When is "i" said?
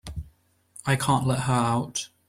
0.83-0.95